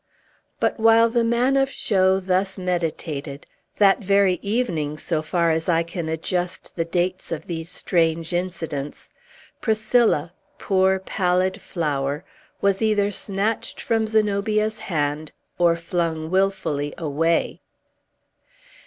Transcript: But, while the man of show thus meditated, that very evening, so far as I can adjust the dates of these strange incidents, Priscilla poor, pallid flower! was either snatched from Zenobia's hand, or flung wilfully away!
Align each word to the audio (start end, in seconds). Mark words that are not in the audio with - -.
But, 0.59 0.79
while 0.79 1.09
the 1.09 1.23
man 1.23 1.55
of 1.55 1.69
show 1.69 2.19
thus 2.19 2.57
meditated, 2.57 3.45
that 3.77 4.03
very 4.03 4.39
evening, 4.41 4.97
so 4.97 5.21
far 5.21 5.51
as 5.51 5.69
I 5.69 5.83
can 5.83 6.09
adjust 6.09 6.75
the 6.75 6.85
dates 6.85 7.31
of 7.31 7.45
these 7.45 7.69
strange 7.69 8.33
incidents, 8.33 9.11
Priscilla 9.61 10.33
poor, 10.57 10.97
pallid 10.97 11.61
flower! 11.61 12.25
was 12.61 12.81
either 12.81 13.11
snatched 13.11 13.79
from 13.79 14.07
Zenobia's 14.07 14.79
hand, 14.79 15.33
or 15.59 15.75
flung 15.75 16.31
wilfully 16.31 16.95
away! 16.97 17.61